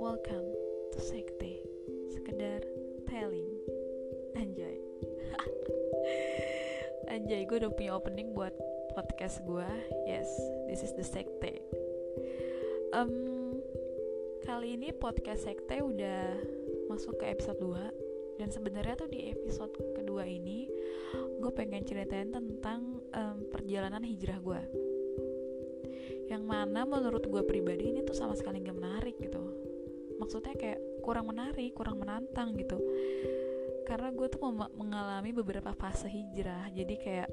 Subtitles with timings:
[0.00, 0.48] Welcome
[0.96, 1.60] to Sekte
[2.08, 2.64] Sekedar
[3.04, 3.44] telling.
[4.32, 4.80] Anjay.
[7.12, 8.56] Anjay, gue udah punya opening buat
[8.96, 9.68] podcast gue
[10.08, 10.24] Yes,
[10.72, 11.60] this is the Sekte.
[12.96, 13.60] Um,
[14.40, 16.32] Kali ini podcast Sekte udah
[16.88, 20.64] masuk ke episode 2 Dan sebenarnya tuh di episode kedua ini
[21.44, 22.97] Gue pengen ceritain tentang
[23.68, 24.60] perjalanan hijrah gue
[26.32, 29.44] yang mana menurut gue pribadi ini tuh sama sekali gak menarik gitu.
[30.16, 32.80] Maksudnya kayak kurang menarik kurang menantang gitu.
[33.84, 34.40] Karena gue tuh
[34.72, 36.72] mengalami beberapa fase hijrah.
[36.72, 37.28] Jadi kayak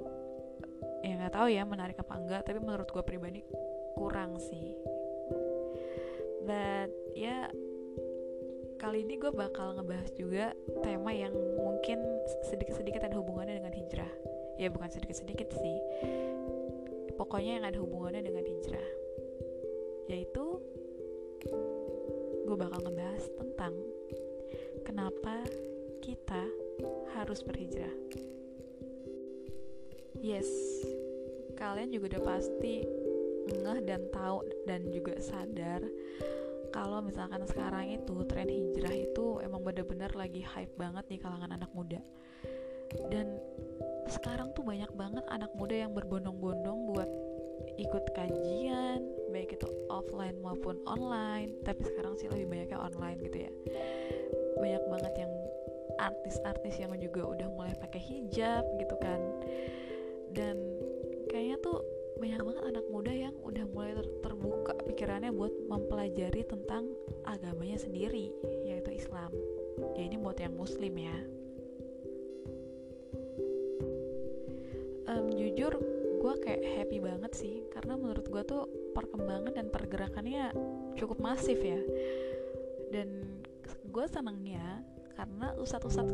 [1.08, 3.40] ya nggak tahu ya menarik apa enggak tapi menurut gue pribadi
[3.96, 4.76] kurang sih.
[6.44, 7.48] But ya
[8.76, 10.52] kali ini gue bakal ngebahas juga
[10.84, 11.32] tema yang
[11.64, 12.04] mungkin
[12.52, 15.78] sedikit-sedikit ada hubungannya dengan hijrah ya bukan sedikit-sedikit sih.
[17.16, 18.90] Pokoknya yang ada hubungannya dengan hijrah.
[20.12, 20.46] Yaitu
[22.46, 23.74] gue bakal ngebahas tentang
[24.86, 25.42] kenapa
[26.04, 26.44] kita
[27.18, 27.94] harus berhijrah.
[30.20, 30.50] Yes
[31.56, 32.84] kalian juga udah pasti
[33.46, 35.82] ngeh dan tahu dan juga sadar
[36.76, 41.72] kalau misalkan sekarang itu tren hijrah itu emang bener-bener lagi hype banget di kalangan anak
[41.72, 42.04] muda.
[43.08, 43.40] Dan
[44.10, 47.10] sekarang tuh banyak banget anak muda yang berbondong-bondong buat
[47.76, 51.60] ikut kajian baik itu offline maupun online.
[51.68, 53.52] Tapi sekarang sih lebih banyaknya online gitu ya.
[54.56, 55.34] Banyak banget yang
[56.00, 59.20] artis-artis yang juga udah mulai pakai hijab gitu kan.
[60.32, 60.56] Dan
[61.28, 61.84] kayaknya tuh
[62.16, 66.88] banyak banget anak muda yang udah mulai ter terbuka pikirannya buat mempelajari tentang
[67.28, 68.32] agamanya sendiri
[68.64, 69.36] yaitu Islam.
[70.00, 71.16] Ya ini buat yang muslim ya
[75.10, 75.74] um, jujur
[76.22, 77.56] gue kayak happy banget sih.
[77.74, 80.52] Karena menurut gue tuh perkembangan dan pergerakannya
[80.98, 81.82] cukup masif ya.
[82.90, 84.84] Dan gue senengnya
[85.16, 86.12] karena ustadz-ustadz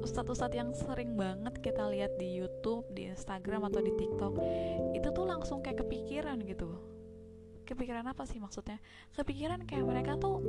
[0.00, 4.34] ustadz-ustadz yang sering banget kita lihat di YouTube, di Instagram atau di TikTok
[4.96, 6.68] itu tuh langsung kayak kepikiran gitu.
[7.64, 8.76] Kepikiran apa sih maksudnya?
[9.16, 10.44] Kepikiran kayak mereka tuh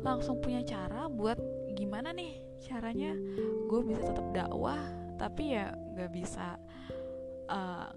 [0.00, 1.36] langsung punya cara buat
[1.76, 3.12] gimana nih caranya
[3.68, 4.80] gue bisa tetap dakwah
[5.20, 6.56] tapi ya gak bisa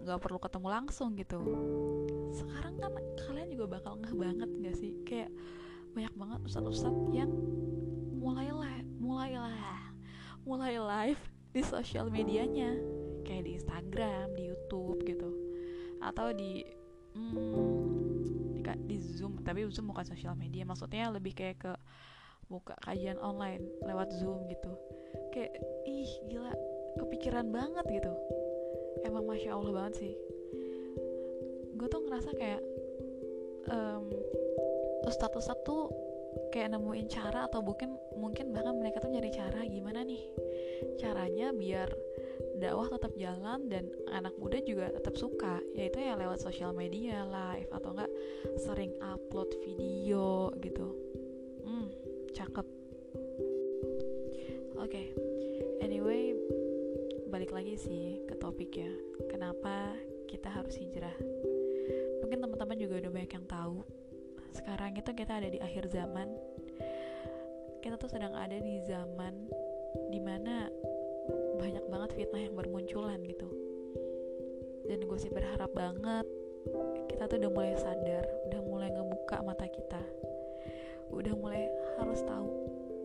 [0.06, 1.40] nggak uh, perlu ketemu langsung gitu.
[2.34, 2.94] Sekarang kan
[3.26, 4.94] kalian juga bakal ngeh banget gak sih?
[5.04, 5.34] Kayak
[5.98, 7.32] banyak banget ustadz-ustadz yang
[8.20, 9.82] mulai lah mulai lah
[10.46, 12.78] mulai live di sosial medianya.
[13.26, 15.30] Kayak di Instagram di YouTube gitu.
[16.02, 16.66] Atau di
[17.18, 19.42] hmm, di, di Zoom.
[19.42, 20.62] Tapi Zoom bukan sosial media.
[20.66, 21.74] Maksudnya lebih kayak ke
[22.50, 24.74] buka kajian online lewat Zoom gitu.
[25.34, 25.58] Kayak
[25.90, 26.54] ih gila.
[26.98, 28.14] Kepikiran banget gitu
[29.06, 30.14] emang masya allah banget sih.
[31.80, 32.62] Gue tuh ngerasa kayak
[33.72, 34.12] um,
[35.08, 35.88] ustadz tuh
[36.54, 40.22] kayak nemuin cara atau mungkin mungkin bahkan mereka tuh nyari cara gimana nih?
[41.00, 41.90] Caranya biar
[42.60, 47.72] dakwah tetap jalan dan anak muda juga tetap suka yaitu ya lewat sosial media live
[47.72, 48.12] atau enggak
[48.60, 50.88] sering upload video gitu.
[51.64, 51.88] Hmm
[52.36, 52.68] cakep.
[54.80, 55.06] Oke okay.
[55.84, 56.19] anyway
[57.70, 58.90] lagi sih ke topik ya
[59.30, 59.94] kenapa
[60.26, 61.14] kita harus hijrah.
[62.18, 63.86] Mungkin teman-teman juga udah banyak yang tahu
[64.58, 66.34] sekarang itu kita ada di akhir zaman.
[67.86, 69.54] Kita tuh sedang ada di zaman
[70.10, 70.66] di mana
[71.62, 73.46] banyak banget fitnah yang bermunculan gitu.
[74.90, 76.26] Dan gue sih berharap banget
[77.06, 80.02] kita tuh udah mulai sadar udah mulai ngebuka mata kita.
[81.14, 81.70] Udah mulai
[82.02, 82.50] harus tahu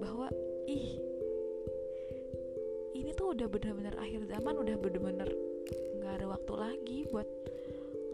[0.00, 0.32] bahwa
[0.64, 0.96] ih
[3.34, 5.28] udah bener-bener akhir zaman udah bener-bener
[5.98, 7.26] nggak ada waktu lagi buat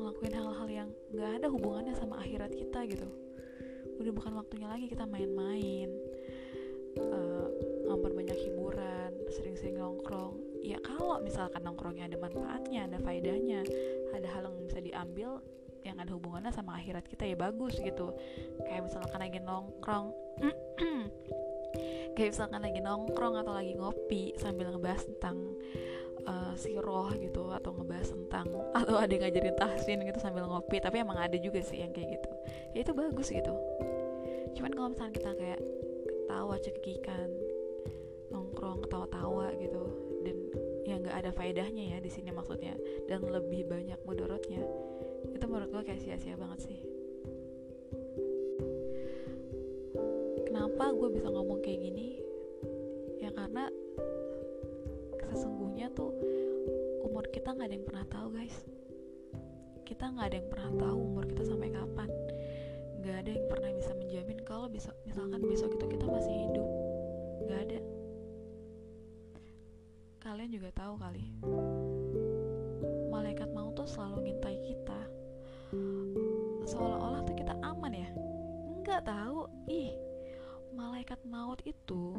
[0.01, 3.09] ngelakuin hal-hal yang nggak ada hubungannya sama akhirat kita gitu.
[4.01, 5.93] Udah bukan waktunya lagi kita main-main
[6.97, 7.31] uh,
[8.21, 10.37] banyak hiburan sering-sering nongkrong.
[10.61, 13.65] Ya kalau misalkan nongkrongnya ada manfaatnya ada faedahnya
[14.13, 15.31] ada hal yang bisa diambil
[15.81, 18.13] yang ada hubungannya sama akhirat kita ya bagus gitu.
[18.65, 20.13] Kayak misalkan lagi nongkrong
[22.17, 25.37] kayak misalkan lagi nongkrong atau lagi ngopi sambil ngebahas tentang
[26.27, 28.47] uh, siroh gitu atau ngebahas tentang
[28.81, 32.21] atau ada yang ngajarin tahsin gitu sambil ngopi tapi emang ada juga sih yang kayak
[32.21, 32.31] gitu.
[32.75, 33.55] Ya itu bagus gitu.
[34.59, 35.61] Cuman kalau misalnya kita kayak
[36.31, 37.29] ketawa cekikikan
[38.31, 39.83] nongkrong ketawa-tawa gitu
[40.23, 40.37] dan
[40.87, 42.79] ya nggak ada faedahnya ya di sini maksudnya
[43.11, 44.63] dan lebih banyak mudorotnya
[45.35, 46.79] itu menurut gue kayak sia-sia banget sih
[50.71, 52.23] kenapa gue bisa ngomong kayak gini?
[53.19, 53.67] Ya karena
[55.35, 56.15] sesungguhnya tuh
[57.03, 58.55] umur kita nggak ada yang pernah tahu guys.
[59.83, 62.07] Kita nggak ada yang pernah tahu umur kita sampai kapan.
[63.03, 66.69] Nggak ada yang pernah bisa menjamin kalau besok misalkan besok itu kita masih hidup.
[67.43, 67.81] Nggak ada.
[70.23, 71.25] Kalian juga tahu kali.
[73.11, 75.01] Malaikat mau tuh selalu ngintai kita.
[76.63, 78.11] Seolah-olah tuh kita aman ya?
[78.87, 79.51] Nggak tahu.
[79.67, 80.10] Ih
[80.81, 82.17] malaikat maut itu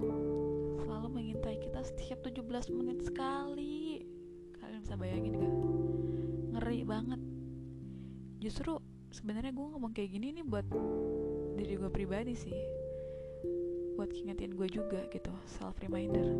[0.85, 4.05] selalu mengintai kita setiap 17 menit sekali.
[4.61, 5.55] Kalian bisa bayangin gak
[6.53, 7.21] ngeri banget.
[8.37, 8.77] Justru
[9.09, 10.69] sebenarnya gue ngomong kayak gini nih buat
[11.57, 12.53] diri gue pribadi sih.
[13.97, 16.37] Buat ngingetin gue juga gitu self reminder.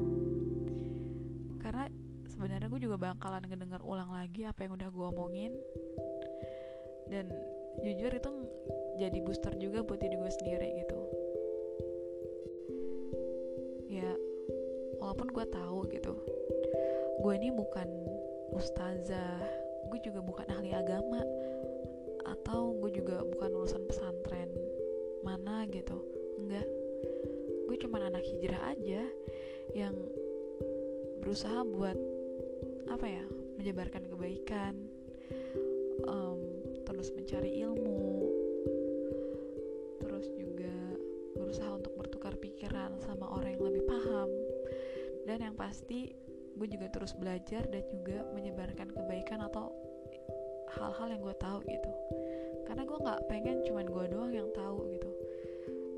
[1.58, 1.90] Karena
[2.30, 5.54] sebenarnya gue juga bakalan ngedenger ulang lagi apa yang udah gue omongin.
[7.10, 7.34] Dan
[7.82, 8.30] jujur itu
[9.02, 11.21] jadi booster juga buat diri gue sendiri gitu
[15.22, 16.14] walaupun gue tahu gitu
[17.22, 17.86] gue ini bukan
[18.58, 19.38] ustazah
[19.94, 21.22] gue juga bukan ahli agama
[22.26, 24.50] atau gue juga bukan lulusan pesantren
[25.22, 26.02] mana gitu
[26.42, 26.66] enggak.
[27.70, 29.06] Gue cuma anak hijrah aja
[29.78, 29.94] yang
[31.22, 32.02] berusaha buat
[32.90, 33.22] apa ya
[33.62, 34.74] menyebarkan kebaikan
[36.10, 36.42] um,
[36.82, 37.71] terus mencari ilmu
[45.42, 46.14] dan yang pasti
[46.54, 49.74] gue juga terus belajar dan juga menyebarkan kebaikan atau
[50.78, 51.92] hal-hal yang gue tahu gitu.
[52.70, 55.10] Karena gue nggak pengen cuman gue doang yang tahu gitu.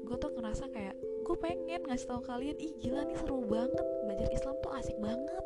[0.08, 4.32] Gue tuh ngerasa kayak gue pengen ngasih tahu kalian ih gila nih seru banget belajar
[4.32, 5.46] Islam tuh asik banget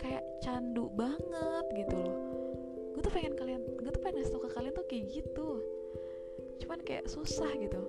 [0.00, 2.16] kayak candu banget gitu loh.
[2.96, 5.48] Gue tuh pengen kalian gue tuh pengen ngasih tau ke kalian tuh kayak gitu.
[6.64, 7.82] Cuman kayak susah gitu.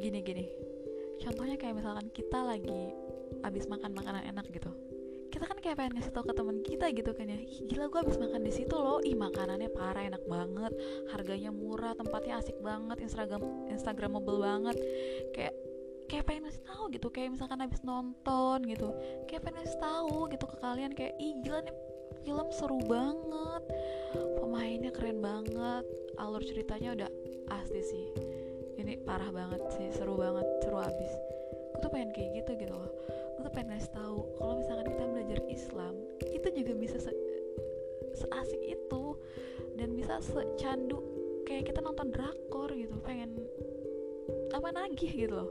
[0.00, 0.71] Gini gini
[1.22, 2.90] contohnya kayak misalkan kita lagi
[3.46, 4.70] abis makan makanan enak gitu.
[5.32, 7.38] Kita kan kayak pengen ngasih tau ke teman kita gitu kan ya.
[7.40, 9.00] Gila gue abis makan di situ loh.
[9.00, 10.72] Ih makanannya parah enak banget.
[11.08, 13.40] Harganya murah tempatnya asik banget instagram
[13.72, 14.76] instagramable banget.
[15.32, 15.54] Kayak
[16.12, 17.08] kayak pengen ngasih tahu gitu.
[17.08, 18.92] Kayak misalkan abis nonton gitu.
[19.24, 20.92] Kayak pengen ngasih tahu gitu ke kalian.
[20.92, 21.74] Kayak ih gila nih
[22.28, 23.62] film seru banget.
[24.36, 25.84] Pemainnya keren banget.
[26.20, 27.10] Alur ceritanya udah
[27.56, 28.06] asli sih
[28.78, 31.12] ini parah banget sih seru banget seru abis.
[31.72, 32.92] Gue tuh pengen kayak gitu gitu loh.
[33.36, 35.94] Gue tuh pengen ngasih tahu kalau misalkan kita belajar Islam
[36.28, 37.12] itu juga bisa se
[38.16, 39.16] seasik itu.
[39.72, 41.00] Dan bisa secandu
[41.48, 43.40] kayak kita nonton drakor gitu pengen
[44.52, 45.50] apa nagih gitu loh.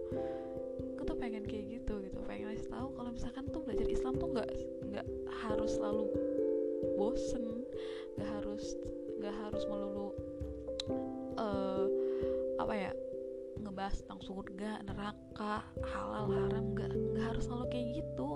[0.98, 4.30] Gue tuh pengen kayak gitu gitu pengen ngasih tahu kalau misalkan tuh belajar Islam tuh
[4.34, 4.50] nggak
[4.94, 5.08] nggak
[5.42, 6.06] harus selalu
[6.98, 7.61] bosen
[13.92, 15.54] ngebahas tentang surga neraka
[15.84, 18.30] halal haram nggak nggak harus selalu kayak gitu.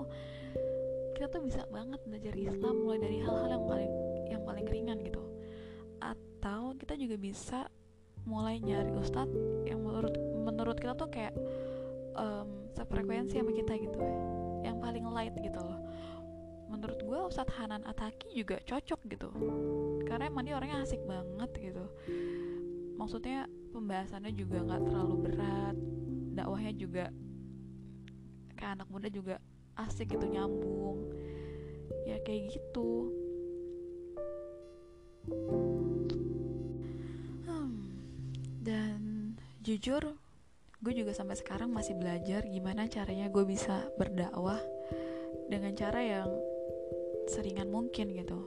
[1.16, 3.92] Kita tuh bisa banget belajar Islam mulai dari hal-hal yang paling
[4.28, 5.24] yang paling ringan gitu.
[6.04, 7.58] Atau kita juga bisa
[8.28, 9.32] mulai nyari ustadz
[9.64, 10.12] yang menurut
[10.44, 11.32] menurut kita tuh kayak
[12.20, 14.02] um, sefrekuensi sama kita gitu
[14.60, 15.80] yang paling light gitu loh.
[16.68, 19.32] Menurut gue Ustadz Hanan Ataki juga cocok gitu.
[20.04, 21.86] Karena emang dia orangnya asik banget gitu.
[22.98, 25.76] Maksudnya pembahasannya juga nggak terlalu berat
[26.32, 27.04] dakwahnya juga
[28.56, 29.36] kayak anak muda juga
[29.76, 31.12] asik gitu nyambung
[32.08, 33.12] ya kayak gitu
[37.44, 37.84] hmm.
[38.64, 39.00] dan
[39.60, 40.16] jujur
[40.80, 44.60] gue juga sampai sekarang masih belajar gimana caranya gue bisa berdakwah
[45.52, 46.32] dengan cara yang
[47.28, 48.40] seringan mungkin gitu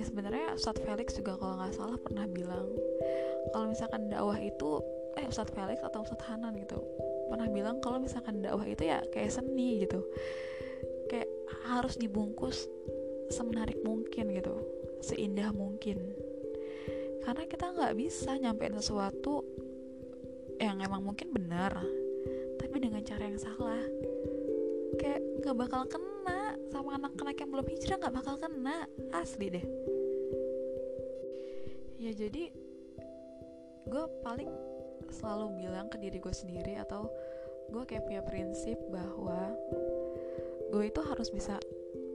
[0.00, 2.72] ya sebenarnya Ustadz Felix juga kalau nggak salah pernah bilang
[3.52, 4.80] kalau misalkan dakwah itu
[5.18, 6.80] eh Ustadz Felix atau Ustadz Hanan gitu
[7.28, 10.04] pernah bilang kalau misalkan dakwah itu ya kayak seni gitu.
[11.08, 11.28] Kayak
[11.68, 12.68] harus dibungkus
[13.32, 14.54] semenarik mungkin gitu
[15.02, 16.14] seindah mungkin.
[17.24, 19.42] Karena kita nggak bisa nyampein sesuatu
[20.60, 21.82] yang emang mungkin benar
[22.60, 23.82] tapi dengan cara yang salah.
[25.00, 28.86] Kayak nggak bakal kena sama anak-anak yang belum hijrah nggak bakal kena.
[29.10, 29.66] Asli deh.
[31.98, 32.52] Ya jadi
[33.84, 34.50] gue paling
[35.12, 37.08] selalu bilang ke diri gue sendiri atau
[37.68, 39.52] gue kayak punya prinsip bahwa
[40.72, 41.56] gue itu harus bisa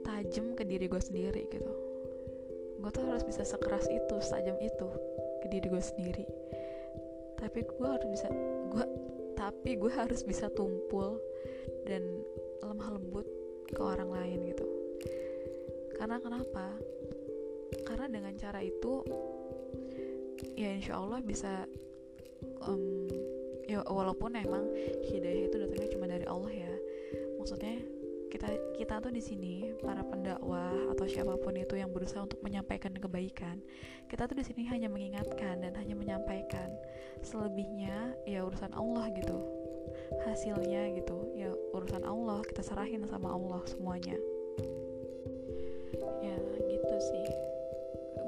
[0.06, 1.72] tajam ke diri gue sendiri gitu.
[2.80, 4.88] Gue tuh harus bisa sekeras itu setajam itu
[5.44, 6.24] ke diri gue sendiri.
[7.38, 8.28] Tapi gue harus bisa
[8.70, 8.86] gue
[9.38, 11.16] tapi gue harus bisa tumpul
[11.88, 12.04] dan
[12.60, 13.26] lemah lembut
[13.70, 14.66] ke orang lain gitu.
[15.96, 16.76] Karena kenapa?
[17.88, 19.04] Karena dengan cara itu
[20.60, 21.64] ya insya Allah bisa
[22.60, 23.08] um,
[23.64, 24.68] ya walaupun emang
[25.08, 26.72] hidayah itu datangnya cuma dari Allah ya.
[27.40, 27.80] Maksudnya
[28.30, 28.46] kita
[28.78, 33.58] kita tuh di sini para pendakwah atau siapa pun itu yang berusaha untuk menyampaikan kebaikan
[34.06, 36.70] kita tuh di sini hanya mengingatkan dan hanya menyampaikan
[37.26, 39.38] selebihnya ya urusan Allah gitu.
[40.26, 44.18] Hasilnya gitu ya urusan Allah kita serahin sama Allah semuanya.
[46.22, 46.36] Ya
[46.70, 47.26] gitu sih.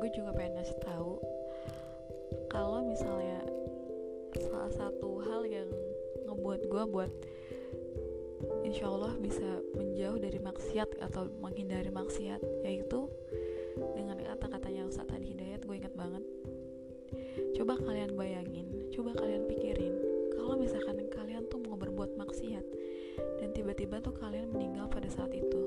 [0.02, 1.18] Gue juga pengen ngasih tahu
[2.52, 3.40] kalau misalnya
[4.36, 5.68] salah satu hal yang
[6.28, 7.12] ngebuat gue buat
[8.68, 13.08] insya Allah bisa menjauh dari maksiat atau menghindari maksiat yaitu
[13.96, 16.20] dengan kata-kata yang saat tadi hidayat gue ingat banget.
[17.56, 19.96] Coba kalian bayangin coba kalian pikirin
[20.36, 22.64] kalau misalkan kalian tuh mau berbuat maksiat
[23.40, 25.60] dan tiba-tiba tuh kalian meninggal pada saat itu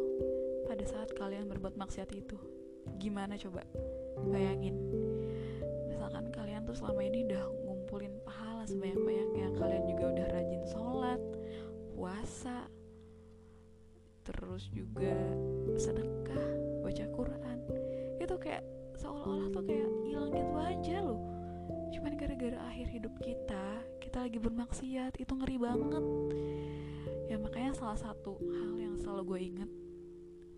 [0.69, 2.37] pada saat kalian berbuat maksiat itu
[3.01, 3.65] gimana coba?
[4.29, 4.84] Bayangin
[6.75, 9.47] selama ini udah ngumpulin pahala sebanyak-banyaknya.
[9.55, 11.21] Kalian juga udah rajin sholat
[11.95, 12.67] puasa
[14.27, 15.15] terus juga
[15.79, 16.45] sedekah
[16.83, 17.57] baca Quran.
[18.19, 18.67] Itu kayak
[18.99, 21.21] seolah-olah tuh kayak hilang gitu aja loh.
[21.95, 23.65] Cuman gara-gara akhir hidup kita
[24.03, 26.05] kita lagi bermaksiat itu ngeri banget.
[27.31, 29.71] Ya makanya salah satu hal yang selalu gue inget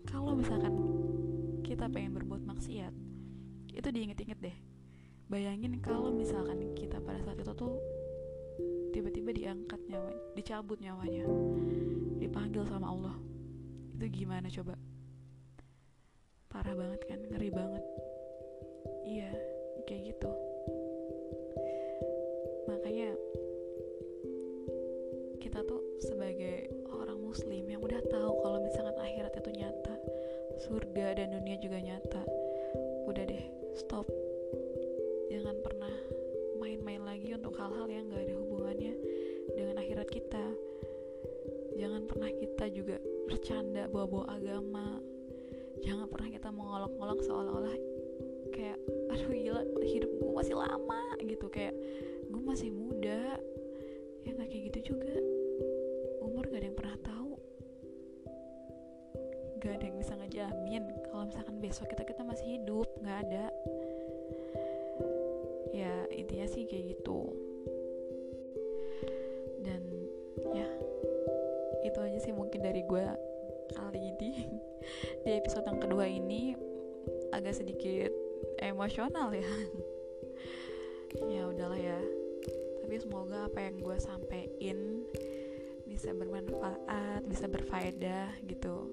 [0.08, 0.74] kalau misalkan
[1.60, 2.92] kita pengen berbuat maksiat
[3.76, 4.56] itu diinget-inget deh
[5.28, 7.76] bayangin kalau misalkan kita pada saat itu tuh
[8.96, 11.28] tiba-tiba diangkat nyawa dicabut nyawanya
[12.18, 13.16] dipanggil sama Allah
[13.98, 14.78] itu gimana coba?
[16.46, 17.47] Parah banget kan ngeri
[43.28, 44.96] bercanda bawa-bawa agama.
[45.84, 47.76] Jangan pernah kita mengolok-olok seolah-olah
[48.56, 48.80] kayak
[49.12, 51.46] aduh gila hidup gue masih lama gitu.
[51.52, 51.76] Kayak
[52.32, 53.36] gue masih muda.
[54.24, 55.12] Ya nggak kayak gitu juga.
[56.24, 57.32] Umur gak ada yang pernah tahu.
[59.60, 62.88] Gak ada yang bisa ngejamin kalau misalkan besok kita kita masih hidup.
[63.04, 63.44] Nggak ada.
[65.76, 67.47] Ya intinya sih kayak gitu
[71.88, 73.06] itu aja sih mungkin dari gue
[73.72, 74.32] kali ini.
[75.24, 76.56] Di episode yang kedua ini
[77.32, 78.12] agak sedikit
[78.60, 79.48] emosional ya.
[81.24, 81.96] Ya udahlah ya.
[82.84, 85.08] Tapi semoga apa yang gue sampein
[85.88, 88.92] bisa bermanfaat bisa berfaedah gitu.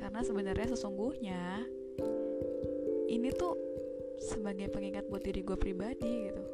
[0.00, 1.60] Karena sebenarnya sesungguhnya
[3.12, 3.52] ini tuh
[4.16, 6.44] sebagai pengingat buat diri gue pribadi gitu.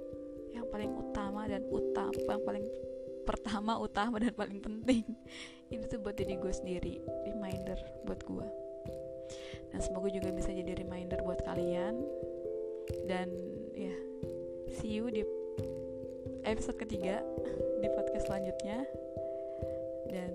[0.50, 2.66] Yang paling utama dan utama yang paling
[3.26, 5.02] pertama utama dan paling penting.
[5.68, 8.48] Ini tuh buat diri gue sendiri reminder buat gue.
[9.74, 11.98] Dan semoga juga bisa jadi reminder buat kalian.
[13.10, 13.28] Dan
[13.74, 13.92] ya
[14.78, 15.26] see you di
[16.46, 17.18] episode ketiga
[17.82, 18.86] di podcast selanjutnya.
[20.06, 20.32] Dan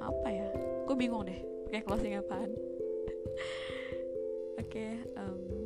[0.00, 0.48] apa ya?
[0.88, 2.48] Gue bingung deh pakai closing apaan.
[4.62, 5.61] Oke okay, um,